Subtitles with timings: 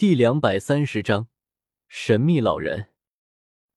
[0.00, 1.28] 第两百三十章，
[1.86, 2.88] 神秘老人。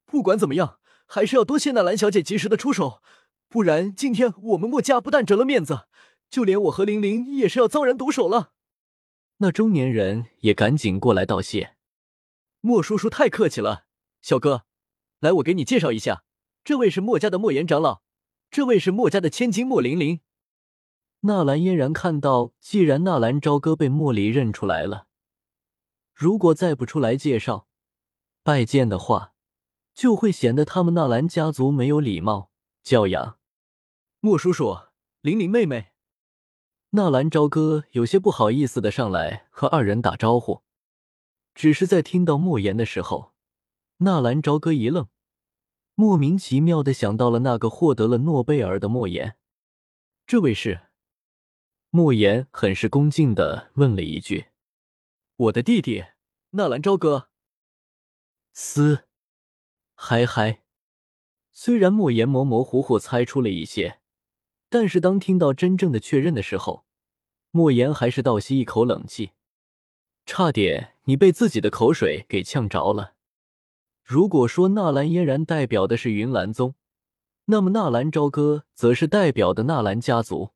[0.06, 3.02] 不管怎么样，还是要多谢纳兰小姐及时的出手，
[3.50, 5.80] 不然今天我们墨家不但折了面子，
[6.30, 8.52] 就连我和玲玲也是要遭人毒手了。
[9.36, 11.76] 那中年人也赶紧过来道谢。
[12.62, 13.84] 莫叔叔太客气了，
[14.22, 14.64] 小哥，
[15.20, 16.24] 来，我给你介绍一下，
[16.64, 18.00] 这位是墨家的莫言长老，
[18.50, 20.20] 这位是墨家的千金莫玲玲。
[21.20, 25.06] 纳兰嫣然看到，既然纳兰朝歌被莫离认出来了，
[26.14, 27.66] 如果再不出来介绍、
[28.42, 29.34] 拜见的话，
[29.92, 32.50] 就会显得他们纳兰家族没有礼貌、
[32.82, 33.38] 教养。
[34.20, 34.78] 莫叔叔，
[35.20, 35.88] 玲玲妹妹。
[36.90, 40.62] 纳兰朝歌有些不好意思的上来和二人打招呼，
[41.52, 43.32] 只是在听到莫言的时候，
[43.98, 45.08] 纳兰朝歌一愣，
[45.96, 49.36] 莫名其妙的想到了那个获得了诺贝尔的莫言。
[50.24, 50.82] 这位是？
[51.90, 54.46] 莫言很是恭敬的问了一句
[55.36, 56.04] ：“我的弟弟，
[56.50, 57.28] 纳兰朝歌。”
[58.54, 59.08] 嘶，
[59.96, 60.62] 嗨嗨！
[61.50, 63.98] 虽然莫言模模糊糊猜出了一些，
[64.68, 66.84] 但是当听到真正的确认的时候，
[67.50, 69.32] 莫言还是倒吸一口冷气，
[70.24, 73.14] 差点你被自己的口水给呛着了。
[74.04, 76.76] 如果说纳兰嫣然代表的是云岚宗，
[77.46, 80.50] 那么纳兰朝歌则是代表的纳兰家族。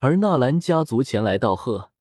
[0.00, 1.92] 而纳兰家族前来道贺，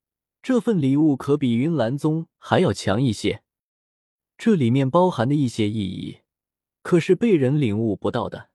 [0.42, 3.44] 这份礼物可比云岚宗还要强一些。
[4.38, 6.20] 这里面包含的一些意义，
[6.84, 8.50] 可是被人领悟不到的。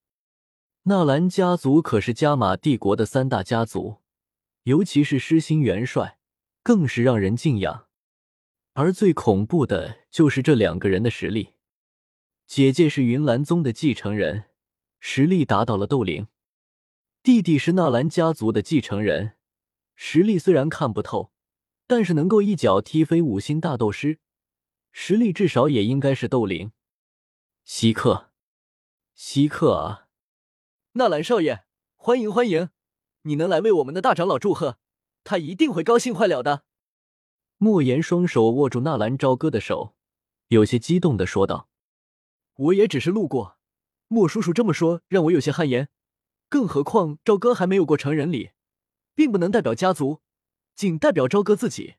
[0.85, 3.99] 纳兰家族可是加玛帝国的三大家族，
[4.63, 6.19] 尤其是失心元帅，
[6.63, 7.89] 更是让人敬仰。
[8.75, 11.55] 而最恐怖的就是这两个人的实力。
[12.47, 14.45] 姐姐是云岚宗的继承人，
[15.01, 16.29] 实力达到了斗灵。
[17.23, 19.33] 弟弟是纳兰家族的继承人，
[19.95, 21.32] 实力虽然看不透，
[21.95, 24.19] 但是能够一脚踢飞五星大斗师，
[24.93, 26.73] 实力至少也应该是斗灵。
[27.67, 28.31] 稀客，
[29.15, 30.09] 稀客啊！
[30.93, 32.71] 纳兰少爷，欢迎欢迎！
[33.25, 34.79] 你能来为我们的大长老祝贺，
[35.23, 36.65] 他一定会高兴坏了的。
[37.59, 39.95] 莫言双手握住纳兰朝歌的手，
[40.49, 41.69] 有些激动的说道
[42.57, 43.59] ：“我也只是路过，
[44.09, 45.91] 莫叔叔这么说，让我有些汗颜。”
[46.49, 48.53] 更何况朝歌还没有过成人礼，
[49.15, 50.23] 并不能代表家族，
[50.75, 51.97] 仅代表朝歌自己。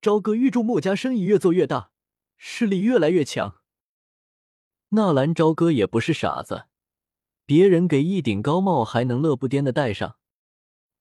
[0.00, 1.90] 朝歌预祝墨家生意越做越大，
[2.36, 3.60] 势力越来越强。
[4.90, 6.66] 纳兰朝歌也不是傻子，
[7.44, 10.16] 别人给一顶高帽还能乐不颠的戴上。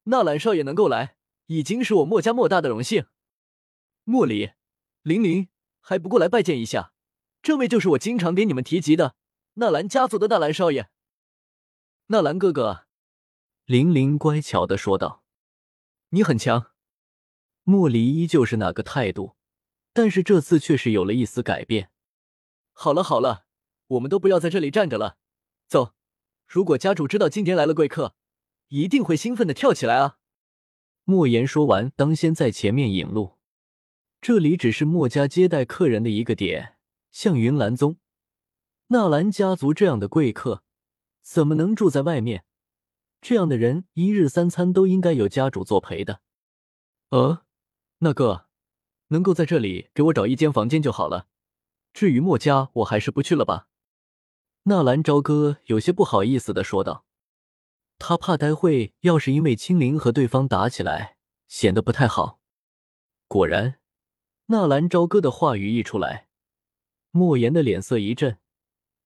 [0.05, 3.05] 纳兰少爷能够来，已经是我墨家莫大的荣幸。
[4.03, 4.51] 莫离、
[5.03, 6.91] 玲玲还不过来拜见一下，
[7.41, 9.15] 这位就是我经常给你们提及的
[9.55, 10.89] 纳兰家族的纳兰少爷。
[12.07, 12.87] 纳兰哥哥。
[13.65, 15.23] 玲玲乖巧的说道
[16.09, 16.71] ：“你很强。”
[17.69, 19.35] 莫离依旧是那个态度，
[19.91, 21.91] 但是这次却是有了一丝改变。
[22.71, 23.43] 好了好了，
[23.87, 25.17] 我们都不要在这里站着了，
[25.67, 25.93] 走。
[26.45, 28.15] 如果家主知道今天来了贵客，
[28.69, 30.17] 一定会兴奋的跳起来啊！
[31.03, 33.37] 莫言说完，当先在前面引路。
[34.21, 36.77] 这里只是莫家接待客人的一个点，
[37.11, 37.97] 像云岚宗、
[38.87, 40.63] 纳兰家族这样的贵客，
[41.21, 42.45] 怎么能住在外面？
[43.19, 46.21] 这样的人一日三餐都应该有家主作陪的。
[47.09, 47.45] 呃，
[47.99, 48.45] 那个，
[49.07, 51.27] 能够在这里给我找一间房间就好了。
[51.93, 53.67] 至于墨家，我还是不去了吧。
[54.63, 57.05] 纳兰朝歌有些不好意思的说道，
[57.97, 62.39] 他怕待会要是因为青灵和对方打起来，显得不太好。
[63.27, 63.79] 果然，
[64.47, 66.27] 纳兰朝歌的话语一出来，
[67.11, 68.37] 莫言的脸色一震，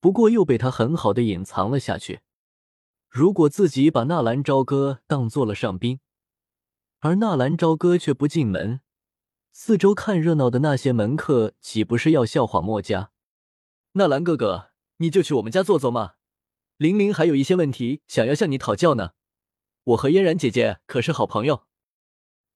[0.01, 2.19] 不过又被他很好的隐藏了下去。
[3.07, 6.00] 如果自己把纳兰朝歌当做了上宾，
[7.03, 8.81] 而纳兰朝歌却不进门，
[9.51, 13.12] 四周看热闹的那些门客岂不是要笑话墨家？
[13.94, 16.13] 纳兰哥哥，你就去我们家坐坐嘛。
[16.78, 19.13] 玲玲还有一些问题想要向你讨教呢。
[19.84, 21.63] 我和嫣然姐姐可是好朋友。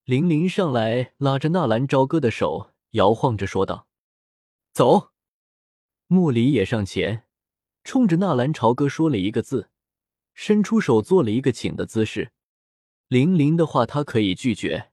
[0.04, 3.88] 玲玲上来拉着纳兰朝歌的手，摇晃着说道
[4.72, 5.10] ：“走。”
[6.06, 7.24] 莫离也上前，
[7.82, 9.70] 冲着纳兰朝歌说了一个字。
[10.34, 12.30] 伸出手做了一个请的姿势，
[13.08, 14.90] 玲玲的话他可以拒绝，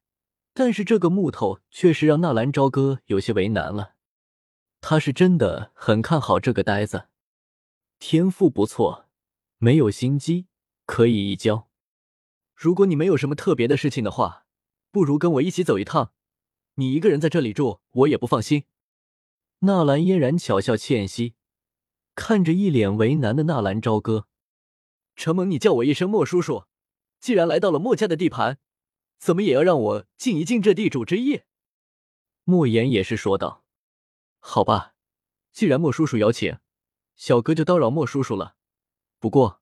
[0.54, 3.96] 但是这个木头确实让纳兰朝歌有些为难了。
[4.82, 7.08] 他是真的很看好这个呆子，
[7.98, 9.08] 天赋不错，
[9.58, 10.46] 没有心机，
[10.86, 11.70] 可以一教。
[12.54, 14.46] 如果你没有什么特别的事情的话，
[14.92, 16.12] 不如跟我一起走一趟。
[16.76, 18.66] 你一个人在这里住，我也不放心。
[19.60, 21.34] 纳兰嫣然巧笑倩兮，
[22.14, 24.28] 看着一脸为难的纳兰朝歌。
[25.16, 26.66] 承蒙你叫我一声莫叔叔，
[27.24, 28.60] 既然来到了莫家的地盘，
[29.18, 31.44] 怎么也要让我尽一尽这地主之谊。
[32.44, 33.64] 莫言也是说道。
[34.40, 34.96] 好吧，
[35.50, 36.58] 既然莫叔叔邀请，
[37.16, 38.58] 小哥就叨扰莫叔叔了。
[39.20, 39.62] 不过，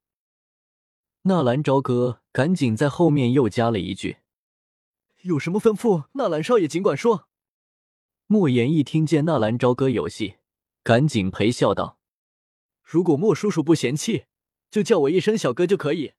[1.22, 4.18] 纳兰朝歌赶紧在后面又加了一句
[5.22, 7.28] ：“有什么吩咐，纳兰少爷尽管说。”
[8.26, 10.38] 莫言一听见纳兰朝歌有戏，
[10.82, 12.00] 赶紧陪笑道
[12.82, 14.26] ：“如果莫叔叔不嫌弃，
[14.72, 16.14] 就叫我一声小哥就可以，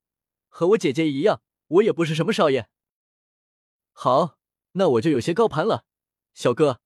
[0.55, 2.69] 和我姐姐一样，我也不是什么少爷。”
[3.93, 4.37] 好，
[4.73, 5.87] 那我就有些高攀了，
[6.35, 6.81] 小哥，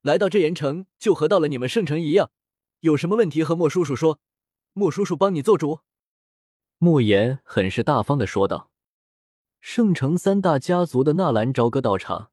[0.00, 2.32] 来到这盐城就和到了你们圣城一样，
[2.80, 4.18] 有什么问题和莫叔叔说，
[4.72, 5.80] 莫叔叔帮你做主。
[6.78, 8.72] 莫言很是大方的说道
[9.62, 12.32] ：“圣城三大家族的纳兰朝歌到场，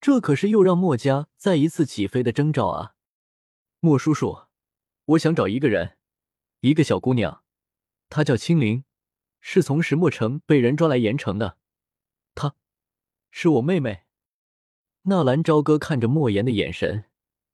[0.00, 2.94] 这可是又让莫家再一次起飞的征兆啊！”
[3.78, 4.46] 莫叔叔，
[5.04, 5.96] 我想找一个人，
[6.60, 7.44] 一个小姑娘，
[8.08, 8.82] 她叫青灵，
[9.50, 11.56] 是从石墨城被人抓来盐城的。
[12.34, 12.54] 她，
[13.30, 14.02] 是我妹妹。
[15.04, 17.06] 纳兰朝歌看着莫言的眼神，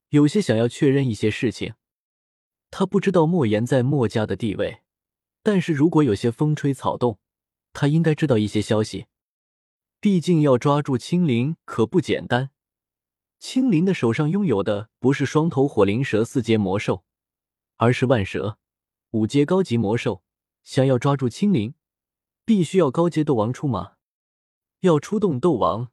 [0.09, 1.75] 有些想要确认一些事情。
[2.69, 4.81] 他不知道莫言在莫家的地位。
[5.45, 7.21] 但是如果有些风吹草动，
[7.73, 9.07] 他应该知道一些消息。
[10.01, 12.51] 毕竟要抓住青灵可不简单。
[13.39, 17.05] 青灵的手上拥有的不是双头火灵蛇四阶魔兽，
[17.77, 18.59] 而是万蛇
[19.13, 20.25] 五阶高级魔兽。
[20.65, 21.75] 想要抓住青灵，
[22.45, 23.95] 必须要高阶斗王出马。
[24.81, 25.91] 要出动斗王，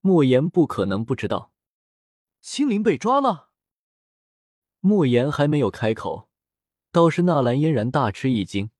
[0.00, 1.52] 莫言不可能不知道。
[2.40, 3.50] 青灵被抓了。
[4.80, 6.28] 莫言还没有开口，
[6.92, 8.70] 倒是纳兰嫣然大吃一惊。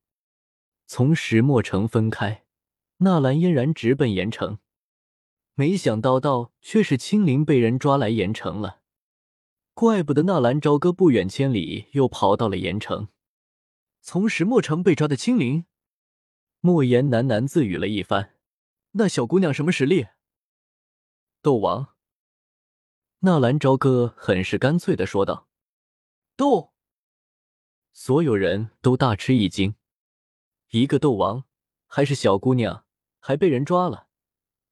[0.87, 2.44] 从石墨城分开，
[2.99, 4.59] 纳兰嫣然直奔盐城，
[5.55, 8.82] 没想到到却是青灵被人抓来盐城了。
[9.73, 13.09] 怪不得纳兰朝歌不远千里又跑到了盐城。
[14.03, 15.65] 从石墨城被抓的青灵，
[16.66, 18.37] 莫言喃喃自语了一番。
[18.93, 20.06] 那小姑娘什么实力？
[21.43, 21.94] 斗王。
[23.19, 25.46] 纳兰朝歌很是干脆的说道。
[26.37, 26.72] 斗。
[27.93, 29.75] 所有人都大吃一惊。
[30.70, 31.44] 一个斗王，
[31.87, 32.87] 还是小姑娘，
[33.19, 34.08] 还被人抓了。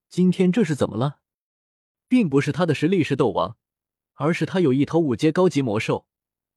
[0.09, 1.21] 今天这是怎么了？
[2.09, 3.59] 并不是他的实力是斗王，
[4.15, 6.07] 而是他有一头五阶高级魔兽，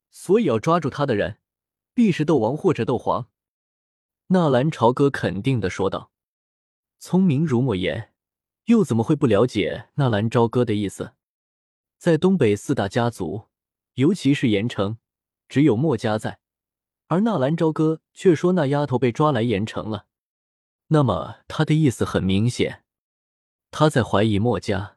[0.08, 1.40] 所以要抓住他的人，
[1.92, 3.28] 必是斗王或者斗皇。
[4.28, 6.10] 纳兰朝歌肯定的说道
[6.98, 8.12] ：“聪明如莫言，
[8.64, 11.12] 又怎么会不了解纳兰朝歌的意思？
[11.96, 13.46] 在东北四大家族，
[13.94, 14.98] 尤其是盐城，
[15.48, 16.40] 只有墨家在。”
[17.06, 20.06] 而纳兰朝歌却说那丫头被抓来盐城了，
[20.88, 22.82] 那么他的意思很明显，
[23.70, 24.96] 他在怀疑墨家。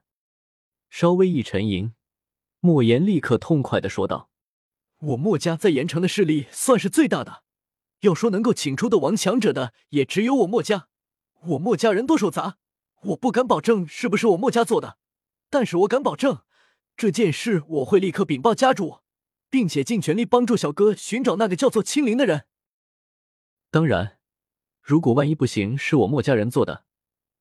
[0.89, 1.93] 稍微一沉吟，
[2.61, 4.31] 莫言立刻痛快的说道
[5.01, 7.43] ：“我墨家在盐城的势力算是最大的，
[8.01, 10.88] 要说能够请出斗王强者的，也只有我墨家。
[11.42, 12.57] 我墨家人多手杂，
[13.04, 14.98] 我不敢保证是不是我墨家做的，
[15.50, 16.44] 但是我敢保证，
[16.98, 19.00] 这件事我会立刻禀报家主。”
[19.51, 22.46] 并且尽全力帮助小哥寻找那个叫做青灵的人。
[23.72, 24.19] 当然，
[24.84, 26.84] 如果万一不行，是我墨家人做的，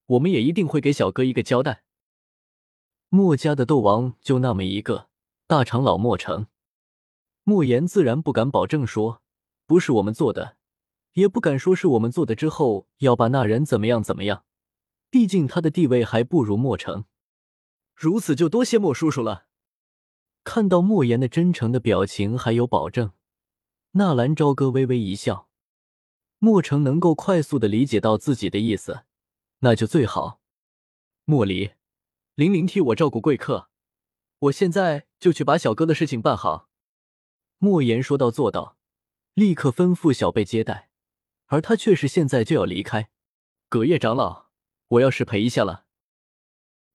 [0.06, 1.82] 我们也一定会给小哥一个交代。
[3.10, 5.10] 墨家的斗王就那么一个，
[5.46, 6.46] 大长老墨成。
[7.44, 9.20] 莫言自然不敢保证说
[9.68, 10.56] 不是我们做的，
[11.12, 14.46] 也不敢说是我们做的之后要把那人怎么样怎么样。
[15.10, 17.04] 毕竟他的地位还不如莫成。
[17.94, 19.44] 如此就多谢莫叔叔了。
[20.42, 23.12] 看到莫言的真诚的表情，还有保证，
[23.90, 25.50] 纳兰朝歌微微一笑。
[26.38, 29.02] 莫成能够快速的理解到自己的意思，
[29.58, 30.40] 那就最好。
[31.26, 31.72] 莫离，
[32.36, 33.68] 玲玲替我照顾贵客，
[34.38, 36.70] 我现在就去把小哥的事情办好。
[37.58, 38.77] 莫言说到做到，
[39.38, 40.90] 立刻吩咐小贝接待，
[41.46, 43.08] 而他却是现在就要离开。
[43.68, 44.46] 葛叶长老，
[44.88, 45.84] 我要失陪一下了。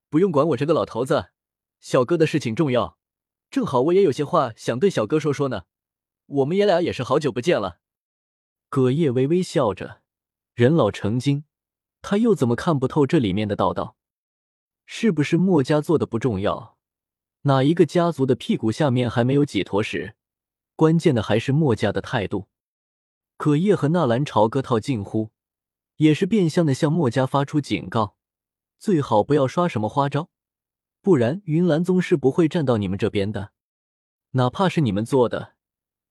[0.09, 1.29] 不用管我这个老头子，
[1.79, 2.97] 小哥的事情重要。
[3.49, 5.63] 正好我也有些话想对小哥说说呢，
[6.25, 7.79] 我们爷俩也是好久不见了。
[8.67, 10.01] 葛叶微微笑着，
[10.53, 11.45] 人老成精，
[12.01, 13.95] 他又怎么看不透这里面的道道？
[14.85, 16.77] 是不是墨家做的不重要？
[17.43, 20.17] 哪一个家族的屁股下面还没有几坨屎？
[20.75, 22.47] 关键的还是墨家的态度。
[23.37, 25.31] 葛叶和纳兰朝歌套近乎，
[25.97, 28.15] 也是变相的向墨家发出警告，
[28.79, 30.29] 最好不要刷什么花招。
[31.01, 33.51] 不然，云岚宗是不会站到你们这边的。
[34.31, 35.55] 哪怕是你们做的，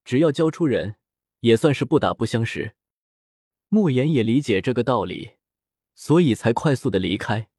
[0.05, 0.97] 只要交出人，
[1.39, 2.75] 也算是不打不相识。
[3.69, 5.31] 莫言也理解这个道理，
[5.95, 7.49] 所以才快速的离开。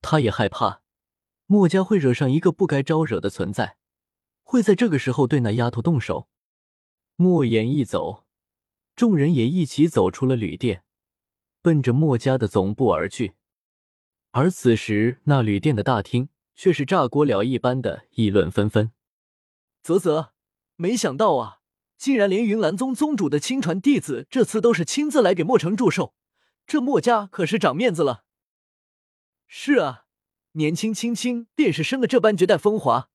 [0.00, 0.80] 他也害怕
[1.44, 3.76] 墨家会惹上一个不该招惹的存在，
[4.42, 6.29] 会在这个时候对那丫头动手。
[7.20, 8.24] 莫言一走，
[8.96, 10.84] 众人也一起走出了旅店，
[11.60, 13.34] 奔着莫家的总部而去。
[14.30, 16.30] 而此时，那旅店的大厅。
[16.54, 18.92] 却是炸锅了一般的议论纷纷。
[19.82, 20.34] 啧啧，
[20.76, 21.60] 没想到啊，
[21.96, 26.14] 竟然连云岚宗宗主的亲传弟子这次都是亲自来给墨城祝寿，
[26.66, 28.24] 这墨家可是长面子了。
[29.46, 30.04] 是啊，
[30.52, 33.09] 年轻轻轻便是生的这般绝代风华，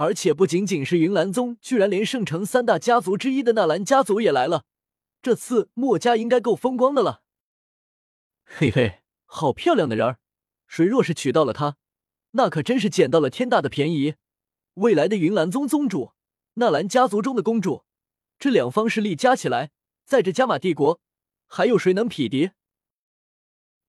[0.00, 4.64] 而且不仅仅是云岚宗，居然连圣城三大家族之一的纳兰家族也来了。
[5.20, 7.24] 这次墨家应该够风光的了。
[8.44, 10.18] 嘿嘿，好漂亮的人儿，
[10.68, 11.76] 谁若是娶到了她，
[12.30, 14.14] 那可真是捡到了天大的便宜。
[14.74, 16.12] 未来的云岚宗宗主，
[16.54, 17.84] 纳兰家族中的公主，
[18.38, 19.72] 这两方势力加起来，
[20.04, 21.00] 在这加玛帝国，
[21.48, 22.52] 还有谁能匹敌？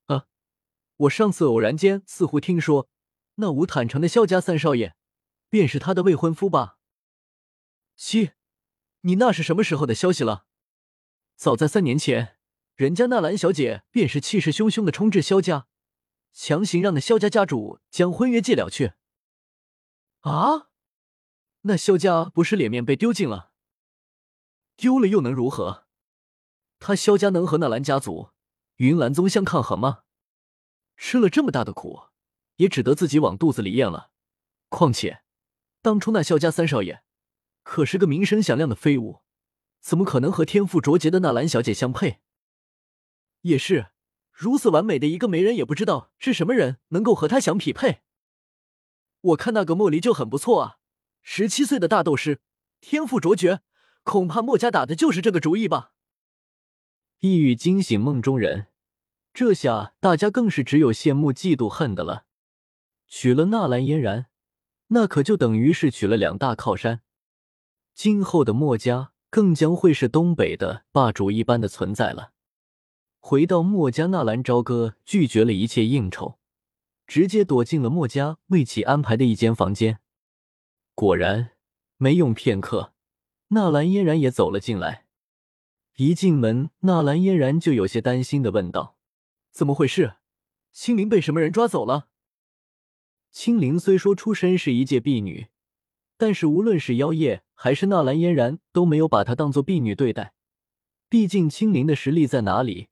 [0.08, 0.26] 啊，
[0.98, 2.90] 我上次偶然间似乎听说，
[3.36, 4.96] 那无坦城的萧家三少爷，
[5.50, 6.78] 便是他的未婚夫吧？
[7.96, 8.32] 七，
[9.02, 10.46] 你那是什么时候的消息了？
[11.36, 12.38] 早在三年前，
[12.76, 15.68] 人家纳兰小姐便是气势汹汹的冲至萧家，
[16.32, 18.94] 强行让那萧家家主将婚约结了去。
[20.22, 20.70] 啊，
[21.62, 23.52] 那萧家不是脸面被丢尽了？
[24.76, 25.88] 丢了又能如何？
[26.80, 28.32] 他萧家能和纳兰家族、
[28.78, 30.04] 云岚宗相抗衡吗？
[30.96, 32.08] 吃了这么大的苦，
[32.58, 34.12] 也只得自己往肚子里咽了。
[34.68, 35.24] 况且，
[35.82, 37.02] 当初那萧家三少爷，
[37.64, 39.22] 可是个名声响亮的废物。
[39.80, 42.20] 怎么可能和天赋卓绝的纳兰小姐相配？
[43.42, 43.92] 也是，
[44.34, 48.02] 如此完美的一个媒人，也不知道是什么人能够和他相匹配。
[49.22, 50.78] 我看那个莫离就很不错啊，
[51.22, 52.42] 十七岁的大斗师，
[52.82, 53.62] 天赋卓绝，
[54.04, 55.94] 恐怕墨家打的就是这个主意吧。
[57.20, 58.68] 一语惊醒梦中人，
[59.34, 62.26] 这下大家更是只有羡慕、嫉妒、恨的了。
[63.08, 64.29] 娶了纳兰嫣然，
[64.90, 67.02] 那可就等于是娶了两大靠山，
[67.96, 69.12] 今后的墨家。
[69.32, 72.32] 更将会是东北的霸主一般的存在了。
[73.20, 76.40] 回到墨家，纳兰朝歌拒绝了一切应酬，
[77.06, 80.00] 直接躲进了墨家为其安排的一间房间。
[80.96, 81.52] 果然，
[81.98, 82.94] 没用片刻，
[83.50, 85.06] 纳兰嫣然也走了进来。
[85.98, 88.98] 一进门，纳兰嫣然就有些担心的问道
[89.54, 90.16] ：“怎么回事？
[90.72, 92.08] 青灵被什么人抓走了？”
[93.32, 95.48] 青灵虽说出身是一介婢女。
[96.18, 100.34] 但是无论是妖夜还是纳兰嫣然都没有把她当做婢女对待，
[101.08, 102.90] 毕竟青灵的实力在哪里？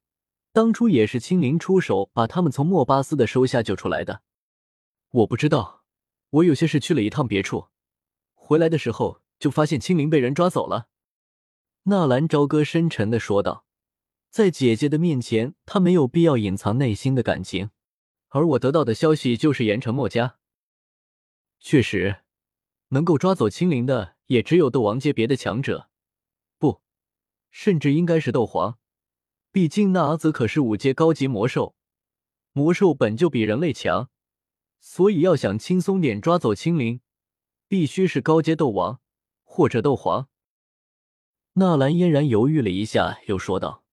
[0.53, 4.21] 当初也是青灵出手把他们从莫巴斯的手下救出来的。
[5.11, 5.83] 我不知道，
[6.29, 7.67] 我有些事去了一趟别处，
[8.33, 10.87] 回来的时候就发现青灵被人抓走了。
[11.83, 13.65] 纳兰朝歌深沉的说道
[14.31, 17.71] ：“在姐姐的面前，他没有必要隐藏内心的感情。
[18.29, 20.37] 而我得到的消息就是盐城墨家，
[21.59, 22.17] 确实。”
[22.89, 25.89] 能够抓走青灵的也只有斗王阶别的强者，
[26.57, 26.81] 不，
[27.51, 28.79] 甚至应该是斗皇。
[29.51, 31.75] 毕竟那阿泽可是五阶高级魔兽，
[32.53, 34.09] 魔兽本就比人类强，
[34.79, 37.01] 所以要想轻松点抓走青灵，
[37.67, 39.01] 必须是高阶斗王
[39.43, 40.29] 或者斗皇。
[41.55, 43.83] 纳兰嫣然犹豫了一下，又说道：“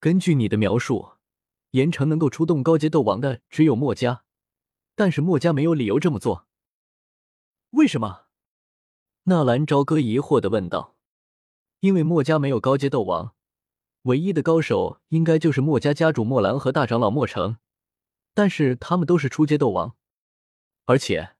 [0.00, 1.17] 根据你的描述，
[1.70, 4.24] 盐城能够出动高阶斗王的只有墨家，
[4.94, 6.46] 但是墨家没有理由这么做，
[7.70, 8.26] 为什么？”
[9.24, 10.96] 纳兰朝歌疑惑的问道
[11.80, 13.34] ：“因为墨家没有高阶斗王，
[14.02, 17.58] 唯一的高手应该就是墨家家主墨兰和大长老墨成，
[18.32, 19.94] 但是他们都是初阶斗王。
[20.86, 21.36] 而且，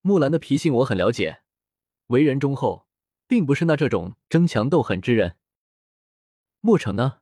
[0.00, 1.42] 墨兰的脾性我很了解，
[2.08, 2.88] 为人忠厚，
[3.28, 5.36] 并不是那这种争强斗狠之人。
[6.60, 7.20] 墨成呢？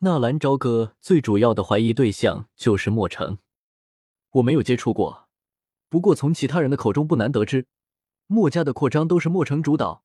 [0.00, 3.38] 纳兰朝歌最主要的怀疑对象就是墨城，
[4.30, 5.28] 我没有接触过，
[5.88, 7.66] 不过从其他人的口中不难得知。”
[8.30, 10.04] 墨家的扩张都是墨城主导，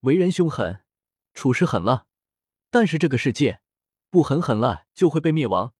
[0.00, 0.82] 为人凶狠，
[1.32, 2.04] 处事狠辣。
[2.70, 3.62] 但是这个世界
[4.10, 5.72] 不狠狠辣就会被灭亡，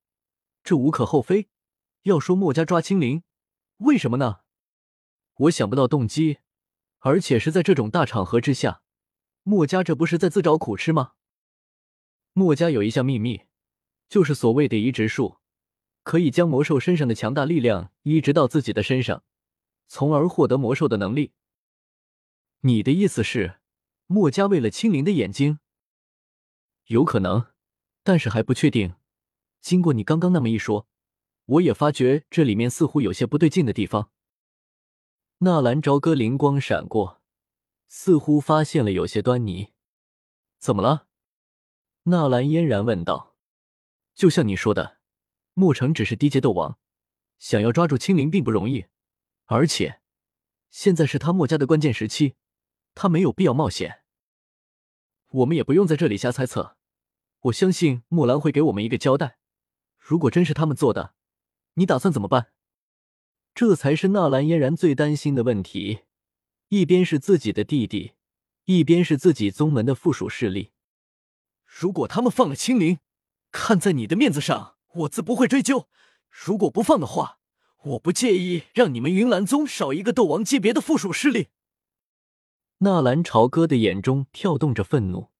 [0.64, 1.50] 这无可厚非。
[2.04, 3.22] 要说墨家抓青灵，
[3.78, 4.40] 为什么呢？
[5.34, 6.38] 我想不到动机，
[7.00, 8.82] 而且是在这种大场合之下，
[9.42, 11.12] 墨家这不是在自找苦吃吗？
[12.34, 13.42] 墨家有一项秘密，
[14.08, 15.38] 就是所谓的移植术，
[16.02, 19.22] 可以将魔兽身上的强大力量移植到自己的身上，
[19.86, 21.32] 从而获得魔兽的能力。
[22.60, 23.60] 你的意思是，
[24.06, 25.58] 墨家为了青灵的眼睛？
[26.86, 27.48] 有可能，
[28.02, 28.94] 但是还不确定。
[29.60, 30.88] 经过你刚刚那么一说，
[31.44, 34.10] 我也发觉这里面似乎有些不对劲的地方。
[35.38, 37.20] 纳兰朝歌灵光闪过，
[37.88, 39.72] 似乎发现了有些端倪。
[40.58, 41.08] 怎么了？
[42.04, 43.36] 纳兰嫣然问道。
[44.14, 44.98] 就像你说的，
[45.54, 46.78] 墨城只是低阶斗王，
[47.38, 48.86] 想要抓住青灵并不容易，
[49.46, 50.00] 而且
[50.70, 52.34] 现在是他墨家的关键时期。
[52.94, 54.02] 他没有必要冒险，
[55.28, 56.76] 我们也不用在这里瞎猜测。
[57.44, 59.38] 我相信木兰会给我们一个交代。
[59.98, 61.14] 如果真是他们做的，
[61.74, 62.52] 你打算怎么办？
[63.54, 66.00] 这才是纳兰嫣然最担心的问题。
[66.68, 68.12] 一边是自己的弟弟，
[68.64, 70.72] 一边是自己宗门的附属势力。
[71.74, 72.98] 如果他们放了青灵，
[73.50, 75.88] 看在你的面子上，我自不会追究；
[76.28, 77.38] 如果不放的话，
[77.84, 81.48] 我不介意让你们云岚宗少一个斗王级别的附属势力。
[82.78, 85.30] 纳兰朝歌的眼中跳动着愤怒。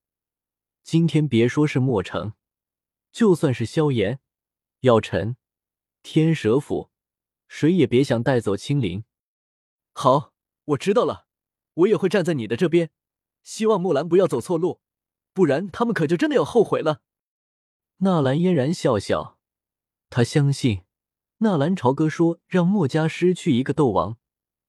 [0.82, 2.32] 今天别说是墨城，
[3.12, 4.18] 就算是萧炎、
[4.80, 5.36] 药尘、
[6.02, 6.90] 天蛇府，
[7.46, 9.04] 谁也别想带走青灵。
[9.92, 10.32] 好，
[10.64, 11.26] 我知道了，
[11.74, 12.90] 我也会站在你的这边。
[13.42, 14.80] 希望木兰不要走错路，
[15.32, 17.00] 不然他们可就真的要后悔了。
[17.98, 19.38] 纳兰嫣然笑笑，
[20.10, 20.82] 他相信
[21.38, 24.16] 纳兰朝歌说让墨家失去一个斗王，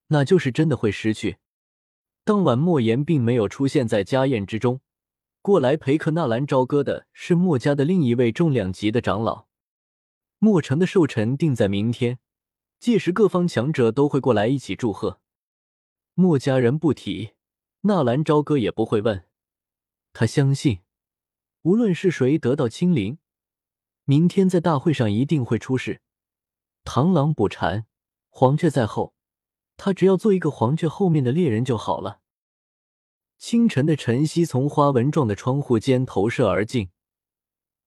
[0.07, 1.37] 那就是真的会失去。
[2.23, 4.79] 当晚，莫言并没有出现在家宴之中，
[5.41, 9.47] 过来陪客纳兰朝歌的是墨家的另一位重量级的长老。
[10.39, 12.19] 墨城的寿辰定在明天，
[12.79, 15.19] 届时各方强者都会过来一起祝贺。
[16.13, 17.31] 墨家人不提。
[17.81, 19.25] 纳兰朝歌也不会问，
[20.13, 20.81] 他相信，
[21.63, 23.17] 无论是谁得到青灵，
[24.05, 26.01] 明天在大会上一定会出事。
[26.85, 27.87] 螳螂捕蝉，
[28.29, 29.15] 黄雀在后，
[29.75, 32.21] 他只要做一个黄雀后面的猎人就好了。
[33.39, 36.91] 清晨的晨曦从花纹状的窗户间投射而进，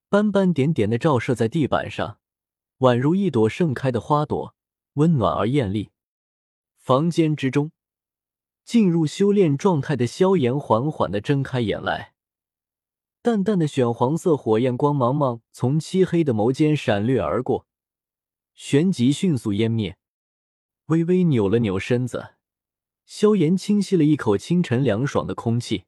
[0.08, 2.18] 斑斑点点的照射在地板上，
[2.78, 4.54] 宛如一朵盛开的花朵，
[4.94, 5.90] 温暖而艳丽。
[6.76, 7.70] 房间之中。
[8.64, 12.15] 进入修炼状态的萧炎缓缓的睁开眼来，
[13.26, 17.66] 淡淡的玄黄色火焰光芒芒从漆黑的眸间闪掠而过，
[18.54, 19.98] 旋即迅速湮灭。
[20.84, 22.36] 微微扭了扭身子，
[23.04, 25.86] 萧炎轻吸了一口清晨凉爽的空气，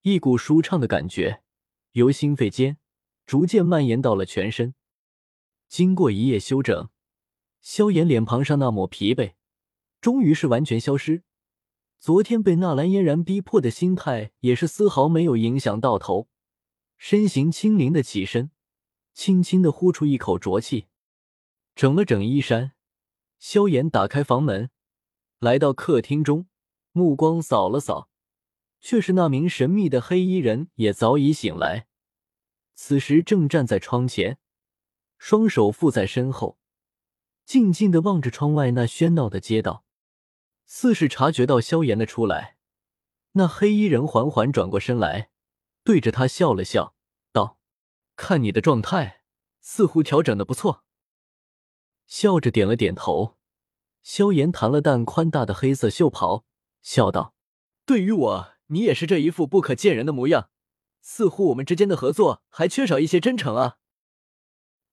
[0.00, 1.42] 一股舒畅的感觉
[1.92, 2.78] 由心肺间
[3.26, 4.74] 逐渐蔓延到了全身。
[5.68, 6.88] 经过一夜休整，
[7.60, 9.34] 萧炎脸庞上那抹疲惫
[10.00, 11.24] 终于是完全消失。
[11.98, 16.28] 昨天被纳兰嫣然逼迫的心态也是丝毫没有影响到头，
[17.06, 18.50] 身形轻灵的起身，
[19.12, 20.86] 轻轻的呼出一口浊气，
[21.74, 22.72] 整了整衣衫，
[23.38, 24.70] 萧炎打开房门，
[25.38, 26.46] 来到客厅中，
[26.92, 28.08] 目光扫了扫，
[28.80, 31.88] 却是那名神秘的黑衣人也早已醒来，
[32.74, 34.38] 此时正站在窗前，
[35.18, 36.56] 双手负在身后，
[37.44, 39.84] 静静的望着窗外那喧闹的街道。
[40.64, 42.56] 似是察觉到萧炎的出来，
[43.32, 45.28] 那黑衣人缓缓转过身来，
[45.82, 46.92] 对着他笑了笑
[48.16, 49.22] ，：“看你的状态，
[49.60, 50.84] 似乎调整的不错。”
[52.06, 53.38] 笑着点了点头。
[54.02, 56.44] 萧炎弹了弹宽大的黑色袖袍，
[56.82, 57.34] 笑道
[57.86, 60.50] ：“对于我，你也是这一副不可见人的模样，
[61.00, 63.78] 似乎我们之间的合作还缺少一些真诚啊。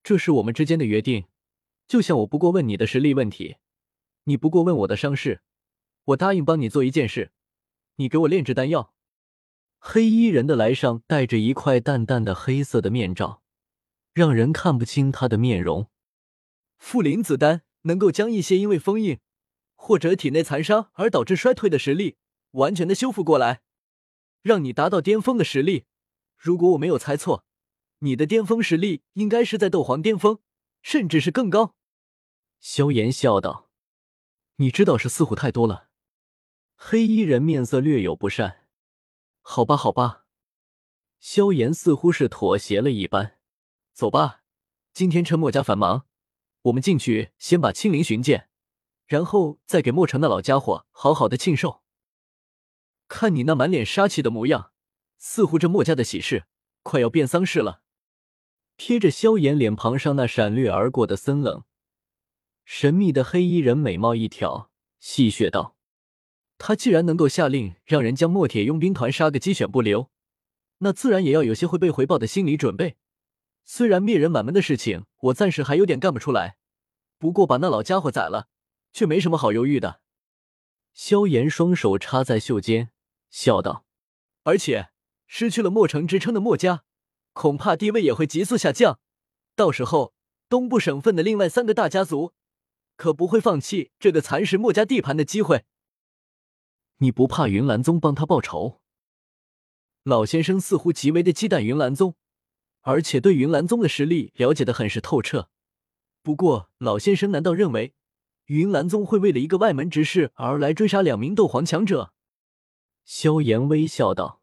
[0.01, 1.25] 这是我们之间的约定，
[1.87, 3.57] 就像我不过问你的实力问题，
[4.23, 5.41] 你不过问我的伤势。”
[6.05, 7.31] 我答应帮你做一件事，
[7.97, 8.95] 你给我炼制丹药。
[9.83, 13.41] 黑衣人的来上戴着一块淡淡的黑色的面罩，
[14.13, 15.89] 让人看不清他的面容。
[16.77, 19.19] 负灵子丹能够将一些因为封印
[19.75, 22.17] 或者体内残伤而导致衰退的实力
[22.51, 23.61] 完全的修复过来，
[24.43, 25.85] 让你达到巅峰的实力。
[26.37, 27.43] 如果我没有猜错，
[27.99, 30.37] 你的巅峰实力应该是在斗皇巅峰，
[30.83, 31.75] 甚至是更高。
[32.59, 33.71] 萧炎笑道
[34.57, 35.89] ：“你知道是似乎太多了。”
[36.77, 38.60] 黑衣人面色略有不善，
[39.41, 40.25] 好吧，好吧。
[41.19, 43.37] 萧炎似乎是妥协了一般，
[43.93, 44.43] 走吧。
[44.93, 46.05] 今天趁墨家繁忙，
[46.63, 48.49] 我们进去先把青灵寻见，
[49.05, 51.83] 然后再给墨城那老家伙好好的庆寿。
[53.07, 54.71] 看你那满脸杀气的模样，
[55.17, 56.45] 似乎这墨家的喜事
[56.83, 57.83] 快要变丧事了。
[58.77, 61.65] 贴着萧炎脸庞上那闪掠而过的森冷，
[62.65, 65.75] 神秘的黑衣人美貌一挑，戏谑道。
[66.63, 70.11] 他既然能够下令让人将墨铁佣兵团杀个鸡犬不留，
[70.77, 72.97] 那自然也要有些会被回报的心理准备。
[73.65, 76.57] 虽然灭人满门的事情我暂时还有点干不出来，
[77.17, 78.47] 不过把那老家伙宰了，
[78.93, 80.01] 却没什么好犹豫的。
[80.93, 82.91] 萧炎双手插在袖间，
[83.31, 83.83] 笑道
[84.45, 84.89] ：“而且
[85.25, 86.83] 失去了墨城之称的墨家，
[87.33, 88.99] 恐怕地位也会急速下降。
[89.55, 90.13] 到时候
[90.47, 92.33] 东部省份的另外三个大家族，
[92.95, 95.65] 可不会放弃这个蚕食墨家地盘的机会。”
[97.01, 98.79] 你不怕云岚宗帮他报仇？
[100.03, 102.13] 老先生似乎极为的忌惮云岚宗，
[102.81, 105.49] 而且对云岚宗的实力了解的很是透彻。
[106.21, 107.95] 不过，老先生难道认为
[108.45, 112.13] 云岚宗会为了一个外门执事而来追杀两名斗皇强者？
[113.03, 114.39] 萧炎微笑道：“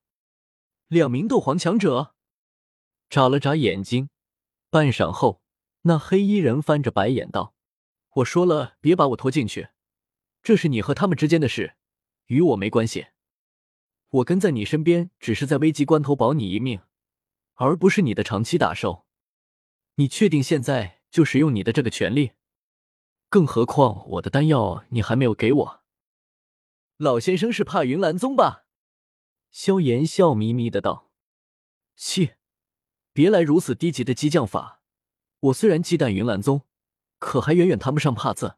[0.88, 2.16] 两名斗皇强者。”
[3.09, 4.11] 眨了眨眼睛，
[4.68, 5.40] 半晌后，
[5.83, 7.55] 那黑衣人翻着白眼道
[8.16, 9.68] ：“我说了，别把我拖进去，
[10.42, 11.77] 这是你和他们之间的事。”
[12.29, 13.09] 与我没关系。
[14.09, 16.81] 我跟在你身边，只是在危急关头保你一命，
[17.55, 19.05] 而不是你的长期打手。
[19.97, 22.33] 你确定现在就使用你的这个权利？
[23.29, 25.83] 更何况我的丹药你还没有给我。
[26.97, 28.67] 老先生是怕云岚宗吧？
[29.51, 31.11] 萧炎笑眯眯的道
[31.97, 32.38] ：“切，
[33.12, 34.83] 别来如此低级的激将法。
[35.41, 36.62] 我虽然忌惮云岚宗，
[37.19, 38.58] 可还远远谈不上怕字。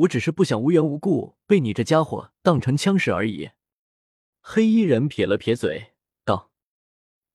[0.00, 3.50] 我只是不想无缘无故被你这家伙当成枪使而已。”
[4.40, 5.92] 黑衣人撇了撇嘴，
[6.24, 6.50] 道：“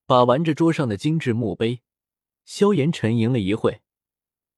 [0.07, 1.81] 把玩着桌上的精致墓碑。”
[2.43, 3.81] 萧炎沉吟了一会，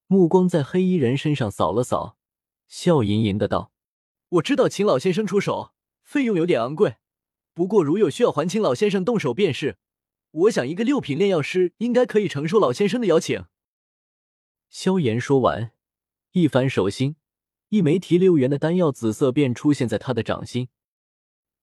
[0.08, 2.18] 目光在黑衣人身上扫了扫，
[2.68, 3.72] 笑吟吟的道
[4.30, 6.98] ：“我知道，请老先生出手，费用有点昂贵。
[7.54, 9.78] 不过，如有需要还请老先生动手便是。
[10.32, 13.46] 我想，一个六品炼药师应该可以承受老先生的邀请。”
[14.70, 15.72] 萧炎说完，
[16.32, 17.16] 一翻手心，
[17.70, 20.70] 一枚提六元的丹药紫色便出现在他的掌心。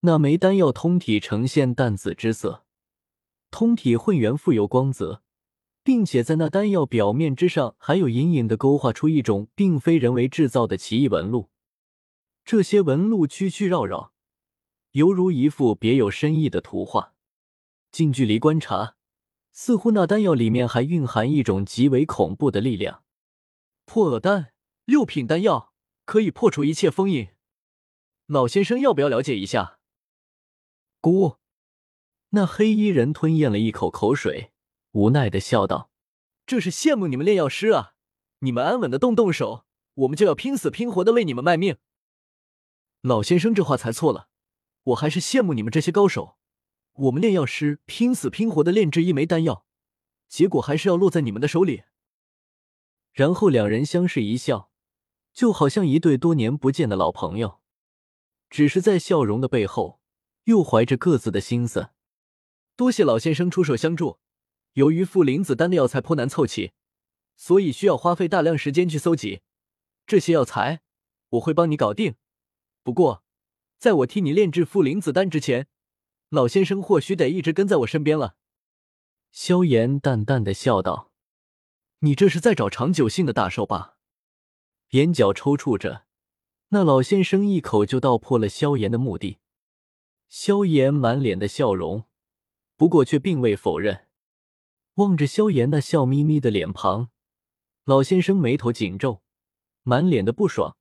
[0.01, 2.65] 那枚丹药通体呈现淡紫之色，
[3.51, 5.23] 通体混元，富有光泽，
[5.83, 11.49] 并且在那丹药表面之上还有隐隐的勾画出一种并非人为制造的奇异纹路。
[12.45, 14.13] 这些纹路曲曲绕绕，
[14.93, 17.15] 犹如一幅别有深意的图画。
[17.91, 18.97] 近距离观察，
[19.53, 23.05] 似乎那丹药里面还蕴含一种极为恐怖的力量。
[23.87, 24.53] 破厄丹，
[24.85, 25.73] 六品丹药，
[26.05, 27.29] 可以破除一切封印。
[28.27, 29.79] 老先生要不要了解一下？
[31.01, 31.37] 姑，
[32.31, 34.53] 那黑衣人吞咽了一口口水，
[34.93, 35.91] 无奈的笑道
[36.47, 37.95] ：“这是羡慕你们炼药师啊！
[38.39, 41.77] 你们安稳的动动手，我们就要拼死拼活的为你们卖命。”
[43.03, 44.29] 老先生这话才错了，
[44.85, 46.39] 我还是羡慕你们这些高手。
[46.95, 49.67] 我们炼药师拼死拼活的炼制一枚丹药，
[50.29, 51.83] 结果还是要落在你们的手里。
[53.13, 54.71] 然后两人相视一笑，
[55.35, 57.61] 就好像一对多年不见的老朋友，
[58.49, 60.01] 只是在笑容的背后。
[60.45, 61.89] 又怀着各自的心思，
[62.77, 64.19] 多谢老先生出手相助。
[64.75, 66.73] 由于负灵子丹的药材颇难凑齐，
[67.35, 69.41] 所以需要花费大量时间去搜集
[70.07, 70.83] 这些药材。
[71.31, 72.17] 我会帮你搞定。
[72.83, 73.25] 不过，
[73.79, 75.67] 在我替你炼制负灵子丹之前，
[76.29, 78.37] 老先生或许得一直跟在我身边了。
[79.33, 81.11] 萧炎淡淡的笑道
[82.01, 83.94] ：“你这是在找长久性的大寿吧？”
[84.91, 86.05] 眼角抽搐着，
[86.69, 89.39] 那老先生一口就道破了萧炎的目的。
[90.29, 92.05] 萧炎满脸的笑容，
[92.77, 94.07] 不过却并未否认。
[94.95, 97.11] 望着萧炎那笑眯眯的脸庞，
[97.85, 99.23] 老先生眉头紧皱，
[99.83, 100.77] 满脸的不爽。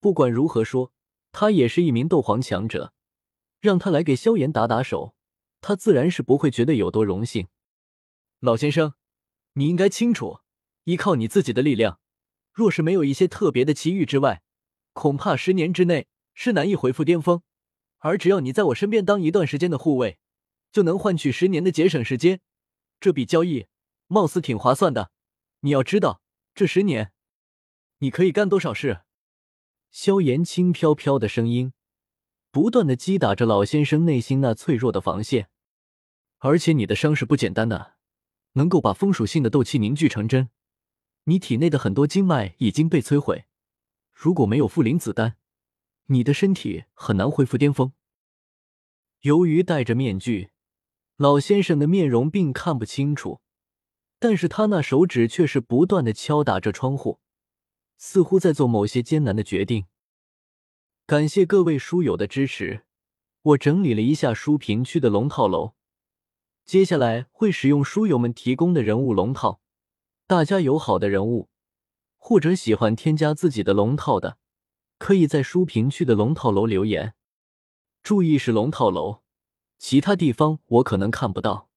[0.00, 0.92] 不管如何说，
[1.30, 2.92] 他也是一名斗皇强者，
[3.60, 5.14] 让他来给萧炎打打手，
[5.60, 7.48] 他自然是不会觉得有多荣幸。
[8.40, 8.94] 老先生，
[9.52, 10.40] 你应该清楚，
[10.84, 12.00] 依靠你自己的力量，
[12.52, 14.42] 若是没有一些特别的奇遇之外，
[14.92, 17.42] 恐怕十年之内是难以恢复巅峰。
[17.98, 20.18] 而只要你在我身边当一段时间的护卫，
[20.70, 22.40] 就能换取十年的节省时间。
[23.00, 23.66] 这笔交易
[24.06, 25.10] 貌似挺划算的。
[25.60, 26.20] 你要知道，
[26.54, 27.12] 这十年
[27.98, 29.02] 你可以干多少事？
[29.90, 31.72] 萧炎轻飘飘的声音
[32.50, 35.48] 不断的击打着老先生内心那脆弱的防线。
[36.38, 37.92] 而且你的伤势不简单呢，
[38.54, 40.50] 能够把风属性的斗气凝聚成真。
[41.24, 43.44] 你体内的很多经脉已经被摧毁，
[44.12, 45.36] 如果没有负灵子丹。
[46.06, 47.92] 你的身体很难恢复巅峰。
[49.20, 50.50] 由于戴着面具，
[51.16, 53.40] 老先生的面容并看不清楚，
[54.18, 57.20] 但是他那手指却是不断的敲打着窗户，
[57.96, 59.86] 似乎在做某些艰难的决定。
[61.06, 62.84] 感谢各位书友的支持，
[63.42, 65.74] 我整理了一下书评区的龙套楼，
[66.64, 69.60] 接下来会使用书友们提供的人物龙套。
[70.32, 71.50] 大家有好的人物，
[72.16, 74.38] 或者喜欢添加自己的龙套的。
[74.96, 77.12] 可以在书评区的龙套楼留言，
[78.02, 79.18] 注意是龙套楼，
[79.78, 81.68] 其他地方我可能看不到。